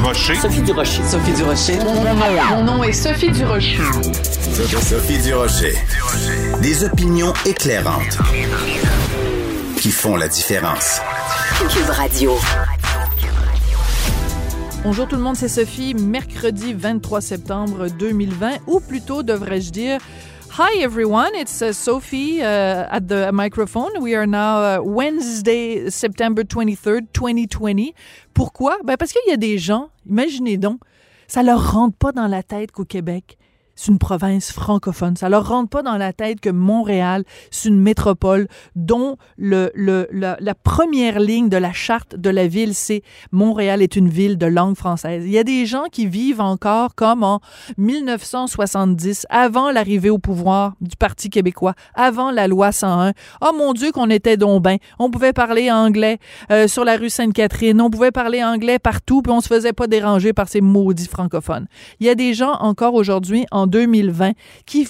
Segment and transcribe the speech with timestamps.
[0.00, 0.34] Durocher.
[0.36, 1.02] Sophie Durocher.
[1.04, 1.78] Sophie Durocher.
[2.48, 3.76] Mon nom est Sophie Durocher.
[4.80, 5.74] Sophie Durocher.
[6.62, 8.16] Des opinions éclairantes
[9.76, 11.02] qui font la différence.
[11.68, 12.32] Cube Radio.
[14.84, 15.92] Bonjour tout le monde, c'est Sophie.
[15.92, 19.98] Mercredi 23 septembre 2020, ou plutôt devrais-je dire
[20.54, 24.02] Hi everyone, it's uh, Sophie uh, at the microphone.
[24.02, 27.94] We are now uh, Wednesday, September 23rd, 2020.
[28.34, 28.76] Pourquoi?
[28.82, 30.80] Ben parce qu'il y a des gens, imaginez donc,
[31.28, 33.38] ça leur rentre pas dans la tête qu'au Québec,
[33.80, 35.16] c'est une province francophone.
[35.16, 40.54] Ça leur rentre pas dans la tête que Montréal, c'est une métropole dont le, la,
[40.54, 43.02] première ligne de la charte de la ville, c'est
[43.32, 45.24] Montréal est une ville de langue française.
[45.24, 47.40] Il y a des gens qui vivent encore comme en
[47.78, 53.14] 1970, avant l'arrivée au pouvoir du Parti québécois, avant la loi 101.
[53.40, 54.76] Oh mon Dieu qu'on était donc ben.
[54.98, 56.18] On pouvait parler anglais
[56.50, 59.86] euh, sur la rue Sainte-Catherine, on pouvait parler anglais partout, puis on se faisait pas
[59.86, 61.66] déranger par ces maudits francophones.
[61.98, 64.32] Il y a des gens encore aujourd'hui en 2020
[64.66, 64.86] qui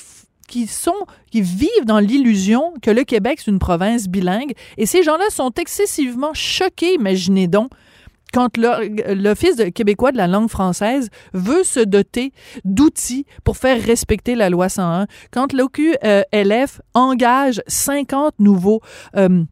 [1.35, 4.53] vivent dans l'illusion que le Québec c'est une province bilingue.
[4.77, 7.71] Et ces gens-là sont excessivement choqués, imaginez donc
[8.33, 12.33] quand l'Office québécois de la langue française veut se doter
[12.65, 18.81] d'outils pour faire respecter la loi 101, quand l'OQLF engage 50 nouveaux
[19.17, 19.45] euh,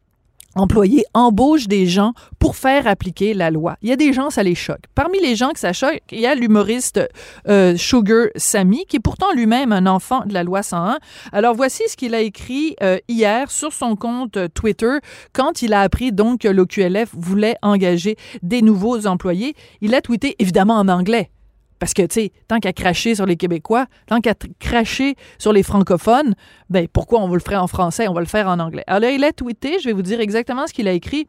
[0.58, 3.76] employés embauchent des gens pour faire appliquer la loi.
[3.82, 4.82] Il y a des gens, ça les choque.
[4.94, 7.00] Parmi les gens que ça choque, il y a l'humoriste
[7.48, 10.98] euh, Sugar Sammy, qui est pourtant lui-même un enfant de la loi 101.
[11.32, 14.98] Alors voici ce qu'il a écrit euh, hier sur son compte Twitter
[15.32, 19.54] quand il a appris donc que l'OQLF voulait engager des nouveaux employés.
[19.80, 21.30] Il a tweeté évidemment en anglais.
[21.78, 25.62] Parce que, tu sais, tant qu'à cracher sur les Québécois, tant qu'à cracher sur les
[25.62, 26.34] francophones,
[26.70, 28.84] ben pourquoi on vous le ferait en français, on va le faire en anglais?
[28.86, 31.26] Alors là, il a tweeté, je vais vous dire exactement ce qu'il a écrit.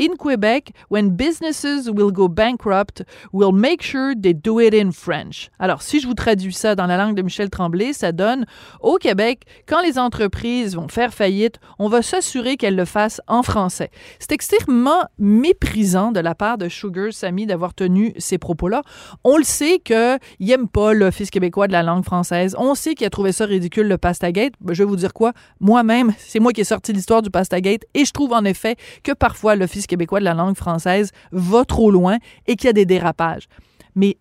[0.00, 5.50] In Quebec, when businesses will go bankrupt, we'll make sure they do it in French.
[5.58, 8.46] Alors, si je vous traduis ça dans la langue de Michel Tremblay, ça donne
[8.80, 13.42] au Québec, quand les entreprises vont faire faillite, on va s'assurer qu'elles le fassent en
[13.42, 13.90] français.
[14.18, 18.82] C'est extrêmement méprisant de la part de Sugar Sammy d'avoir tenu ces propos-là.
[19.24, 22.54] On le sait qu'il n'aime pas l'Office québécois de la langue française.
[22.58, 24.52] On sait qu'il a trouvé ça ridicule, le Pastagate.
[24.60, 25.32] Ben, je vais vous dire quoi?
[25.58, 29.12] Moi-même, c'est moi qui ai sorti l'histoire du Pastagate et je trouve en effet que
[29.12, 32.86] parfois l'Office québécois de la langue française va trop loin et qu'il y a des
[32.86, 33.48] dérapages.
[33.94, 34.16] Mais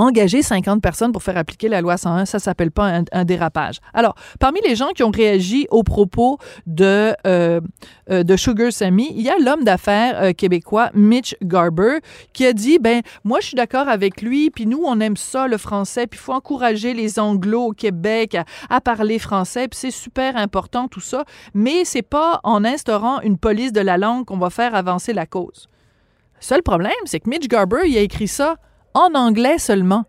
[0.00, 3.78] engager 50 personnes pour faire appliquer la loi 101, ça s'appelle pas un, dérapage.
[3.92, 7.60] Alors, parmi les gens qui ont réagi aux propos de, euh,
[8.10, 11.98] euh, de Sugar Sammy, il y a l'homme d'affaires euh, québécois Mitch Garber
[12.32, 15.46] qui a dit, ben moi je suis d'accord avec lui, puis nous on aime ça
[15.46, 19.78] le français, puis il faut encourager les anglos au Québec à, à parler français, puis
[19.78, 24.24] c'est super important tout ça, mais c'est pas en instaurant une police de la langue
[24.24, 25.68] qu'on va faire avancer la cause.
[26.40, 28.56] Le seul problème, c'est que Mitch Garber, il a écrit ça
[28.94, 30.04] en anglais seulement.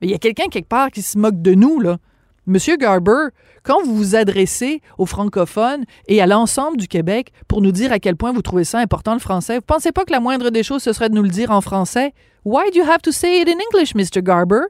[0.00, 1.98] Il y a quelqu'un quelque part qui se moque de nous, là.
[2.46, 3.28] Monsieur Garber,
[3.62, 7.98] quand vous vous adressez aux francophones et à l'ensemble du Québec pour nous dire à
[7.98, 10.62] quel point vous trouvez ça important le français, vous pensez pas que la moindre des
[10.62, 12.14] choses, ce serait de nous le dire en français?
[12.44, 14.22] Why do you have to say it in English, Mr.
[14.22, 14.66] Garber?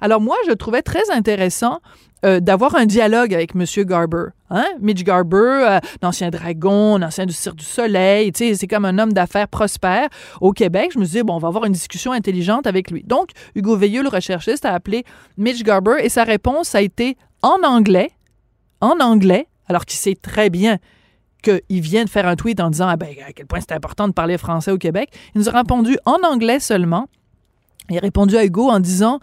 [0.00, 1.80] Alors moi, je trouvais très intéressant
[2.24, 3.64] euh, d'avoir un dialogue avec M.
[3.84, 4.30] Garber.
[4.50, 4.66] Hein?
[4.80, 9.46] Mitch Garber, euh, l'ancien dragon, l'ancien du Cirque du Soleil, c'est comme un homme d'affaires
[9.46, 10.08] prospère
[10.40, 10.90] au Québec.
[10.94, 13.04] Je me dit, bon, on va avoir une discussion intelligente avec lui.
[13.04, 15.04] Donc, Hugo Veilleux, le recherchiste, a appelé
[15.36, 18.10] Mitch Garber et sa réponse a été en anglais,
[18.80, 20.78] en anglais, alors qu'il sait très bien
[21.42, 24.08] qu'il vient de faire un tweet en disant ah ben, à quel point c'est important
[24.08, 25.10] de parler français au Québec.
[25.34, 27.06] Il nous a répondu en anglais seulement.
[27.90, 29.18] Il a répondu à Hugo en disant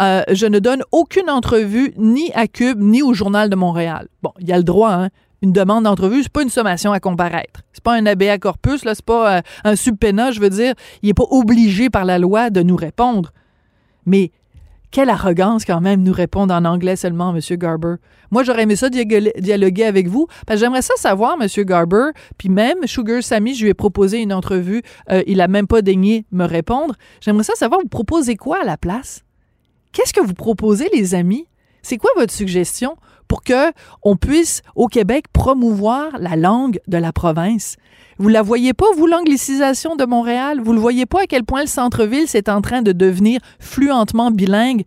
[0.00, 4.08] euh, Je ne donne aucune entrevue ni à Cube ni au Journal de Montréal.
[4.22, 5.08] Bon, il y a le droit, hein.
[5.40, 7.60] Une demande d'entrevue, c'est pas une sommation à comparaître.
[7.72, 10.74] C'est pas un ABA corpus, là, c'est pas euh, un subpénat, je veux dire.
[11.02, 13.32] Il est pas obligé par la loi de nous répondre.
[14.04, 14.32] Mais
[14.90, 17.40] quelle arrogance quand même nous répondre en anglais seulement, M.
[17.56, 17.96] Garber.
[18.30, 21.48] Moi, j'aurais aimé ça dialoguer avec vous, parce j'aimerais ça savoir, M.
[21.64, 25.66] Garber, puis même Sugar Sammy, je lui ai proposé une entrevue, euh, il a même
[25.66, 26.94] pas daigné me répondre.
[27.20, 29.24] J'aimerais ça savoir, vous proposez quoi à la place?
[29.92, 31.46] Qu'est-ce que vous proposez, les amis?
[31.82, 32.96] C'est quoi votre suggestion
[33.28, 33.72] pour que
[34.02, 37.76] on puisse au Québec promouvoir la langue de la province?
[38.20, 40.60] Vous la voyez pas vous l'anglicisation de Montréal?
[40.60, 44.32] Vous le voyez pas à quel point le centre-ville c'est en train de devenir fluentement
[44.32, 44.82] bilingue?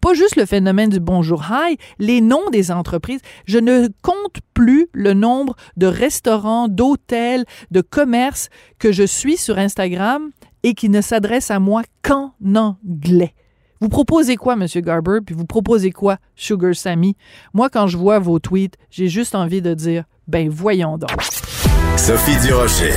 [0.00, 3.20] Pas juste le phénomène du bonjour hi, les noms des entreprises.
[3.46, 8.48] Je ne compte plus le nombre de restaurants, d'hôtels, de commerces
[8.80, 10.32] que je suis sur Instagram
[10.64, 13.32] et qui ne s'adressent à moi qu'en anglais.
[13.80, 14.66] Vous proposez quoi, M.
[14.82, 17.14] Garber, puis vous proposez quoi, Sugar Sammy?
[17.54, 21.10] Moi, quand je vois vos tweets, j'ai juste envie de dire, ben voyons donc.
[21.96, 22.92] Sophie Durocher.